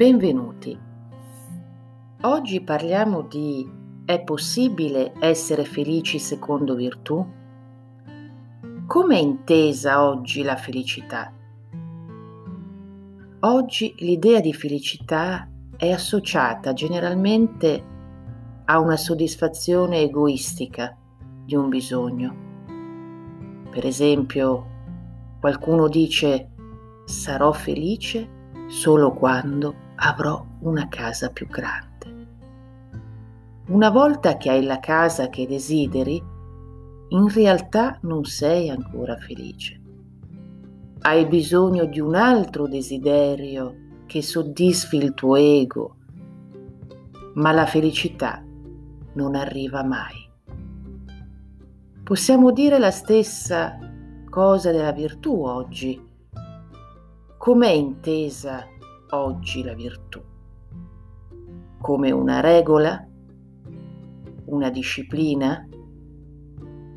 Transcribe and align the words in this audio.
Benvenuti. 0.00 0.74
Oggi 2.22 2.62
parliamo 2.62 3.20
di 3.20 3.70
è 4.06 4.22
possibile 4.22 5.12
essere 5.20 5.66
felici 5.66 6.18
secondo 6.18 6.74
virtù? 6.74 7.22
Come 8.86 9.14
è 9.14 9.18
intesa 9.18 10.02
oggi 10.02 10.42
la 10.42 10.56
felicità? 10.56 11.30
Oggi 13.40 13.94
l'idea 13.98 14.40
di 14.40 14.54
felicità 14.54 15.46
è 15.76 15.90
associata 15.90 16.72
generalmente 16.72 17.84
a 18.64 18.78
una 18.78 18.96
soddisfazione 18.96 19.98
egoistica 19.98 20.96
di 21.44 21.54
un 21.54 21.68
bisogno. 21.68 22.36
Per 23.70 23.84
esempio, 23.84 24.66
qualcuno 25.40 25.88
dice 25.88 26.52
sarò 27.04 27.52
felice 27.52 28.38
solo 28.66 29.12
quando 29.12 29.88
avrò 30.02 30.44
una 30.60 30.88
casa 30.88 31.30
più 31.30 31.46
grande. 31.46 31.88
Una 33.68 33.90
volta 33.90 34.36
che 34.36 34.50
hai 34.50 34.64
la 34.64 34.78
casa 34.80 35.28
che 35.28 35.46
desideri, 35.46 36.22
in 37.08 37.28
realtà 37.32 37.98
non 38.02 38.24
sei 38.24 38.68
ancora 38.68 39.16
felice. 39.16 39.80
Hai 41.00 41.26
bisogno 41.26 41.86
di 41.86 42.00
un 42.00 42.14
altro 42.14 42.66
desiderio 42.66 44.04
che 44.06 44.22
soddisfi 44.22 44.96
il 44.96 45.14
tuo 45.14 45.36
ego, 45.36 45.96
ma 47.34 47.52
la 47.52 47.66
felicità 47.66 48.44
non 49.14 49.34
arriva 49.34 49.82
mai. 49.82 50.28
Possiamo 52.02 52.50
dire 52.50 52.78
la 52.78 52.90
stessa 52.90 53.78
cosa 54.28 54.72
della 54.72 54.92
virtù 54.92 55.42
oggi 55.42 56.08
Com'è 57.40 57.70
intesa 57.70 58.66
oggi 59.10 59.62
la 59.62 59.74
virtù? 59.74 60.20
Come 61.80 62.10
una 62.10 62.40
regola? 62.40 63.06
Una 64.46 64.70
disciplina? 64.70 65.66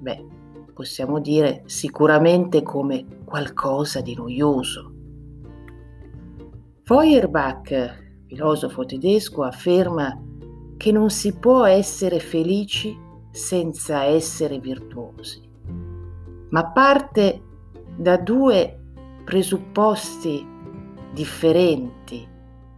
Beh, 0.00 0.26
possiamo 0.72 1.18
dire 1.20 1.62
sicuramente 1.66 2.62
come 2.62 3.22
qualcosa 3.24 4.00
di 4.00 4.14
noioso. 4.14 4.92
Feuerbach, 6.84 8.24
filosofo 8.26 8.84
tedesco, 8.84 9.42
afferma 9.42 10.22
che 10.76 10.92
non 10.92 11.10
si 11.10 11.36
può 11.36 11.64
essere 11.64 12.20
felici 12.20 12.96
senza 13.30 14.04
essere 14.04 14.58
virtuosi, 14.58 15.42
ma 16.50 16.70
parte 16.70 17.42
da 17.96 18.16
due 18.16 18.78
presupposti 19.24 20.46
differenti 21.18 22.24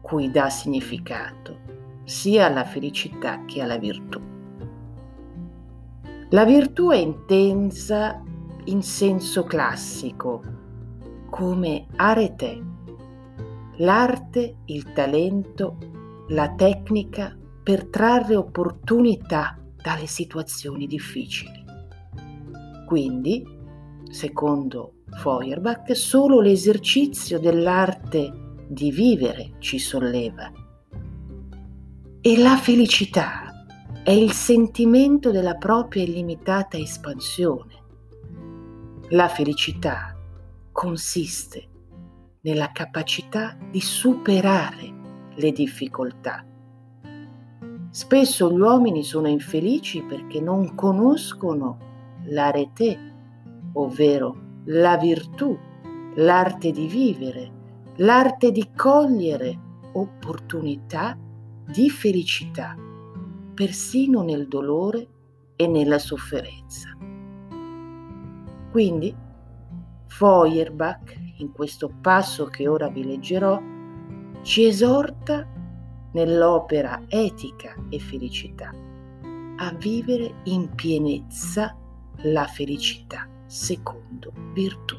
cui 0.00 0.30
dà 0.30 0.48
significato 0.48 1.58
sia 2.04 2.46
alla 2.46 2.64
felicità 2.64 3.44
che 3.44 3.60
alla 3.60 3.76
virtù. 3.76 4.18
La 6.30 6.46
virtù 6.46 6.88
è 6.88 6.96
intensa 6.96 8.22
in 8.64 8.82
senso 8.82 9.44
classico 9.44 10.42
come 11.28 11.86
arete, 11.96 12.64
l'arte, 13.76 14.56
il 14.64 14.90
talento, 14.94 15.76
la 16.28 16.54
tecnica 16.54 17.36
per 17.62 17.88
trarre 17.88 18.36
opportunità 18.36 19.58
dalle 19.76 20.06
situazioni 20.06 20.86
difficili. 20.86 21.62
Quindi, 22.86 23.44
secondo 24.08 24.99
Feuerbach, 25.18 25.94
solo 25.94 26.40
l'esercizio 26.40 27.38
dell'arte 27.38 28.32
di 28.68 28.90
vivere 28.90 29.52
ci 29.58 29.78
solleva. 29.78 30.50
E 32.20 32.38
la 32.38 32.56
felicità 32.56 33.66
è 34.02 34.10
il 34.10 34.32
sentimento 34.32 35.30
della 35.30 35.54
propria 35.54 36.02
illimitata 36.02 36.76
espansione. 36.76 37.74
La 39.10 39.28
felicità 39.28 40.16
consiste 40.72 41.68
nella 42.42 42.70
capacità 42.72 43.56
di 43.70 43.80
superare 43.80 44.94
le 45.34 45.52
difficoltà. 45.52 46.44
Spesso 47.90 48.50
gli 48.52 48.60
uomini 48.60 49.02
sono 49.02 49.28
infelici 49.28 50.02
perché 50.02 50.40
non 50.40 50.74
conoscono 50.74 51.78
l'arete, 52.26 52.98
ovvero 53.72 54.49
la 54.64 54.96
virtù, 54.96 55.56
l'arte 56.16 56.70
di 56.70 56.86
vivere, 56.86 57.50
l'arte 57.96 58.50
di 58.50 58.70
cogliere 58.74 59.58
opportunità 59.92 61.16
di 61.66 61.90
felicità, 61.90 62.76
persino 63.54 64.22
nel 64.22 64.48
dolore 64.48 65.08
e 65.56 65.66
nella 65.66 65.98
sofferenza. 65.98 66.96
Quindi 68.70 69.14
Feuerbach, 70.06 71.18
in 71.38 71.52
questo 71.52 71.92
passo 72.00 72.46
che 72.46 72.68
ora 72.68 72.88
vi 72.88 73.04
leggerò, 73.04 73.60
ci 74.42 74.64
esorta 74.64 75.46
nell'opera 76.12 77.02
Etica 77.08 77.74
e 77.88 77.98
Felicità 77.98 78.70
a 79.56 79.74
vivere 79.74 80.40
in 80.44 80.70
pienezza 80.74 81.76
la 82.22 82.46
felicità 82.46 83.28
secondo 83.46 84.32
virtù. 84.52 84.96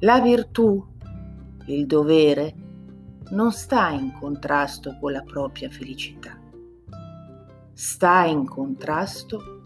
La 0.00 0.20
virtù, 0.20 0.84
il 1.66 1.86
dovere, 1.86 2.54
non 3.30 3.52
sta 3.52 3.90
in 3.90 4.12
contrasto 4.12 4.96
con 5.00 5.12
la 5.12 5.22
propria 5.22 5.68
felicità, 5.68 6.38
sta 7.72 8.24
in 8.24 8.46
contrasto 8.46 9.62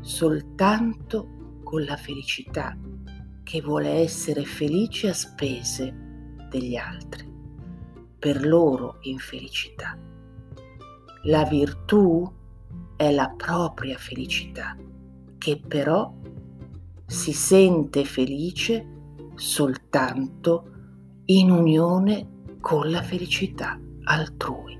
soltanto 0.00 1.58
con 1.62 1.84
la 1.84 1.96
felicità 1.96 2.76
che 3.42 3.60
vuole 3.62 3.90
essere 3.90 4.44
felice 4.44 5.08
a 5.08 5.14
spese 5.14 5.94
degli 6.48 6.76
altri, 6.76 7.28
per 8.18 8.46
loro 8.46 8.98
infelicità. 9.02 9.96
La 11.24 11.44
virtù 11.44 12.38
è 13.00 13.10
la 13.10 13.30
propria 13.34 13.96
felicità, 13.96 14.76
che 15.38 15.58
però 15.66 16.12
si 17.06 17.32
sente 17.32 18.04
felice 18.04 18.86
soltanto 19.36 20.70
in 21.24 21.50
unione 21.50 22.58
con 22.60 22.90
la 22.90 23.00
felicità 23.00 23.80
altrui. 24.02 24.78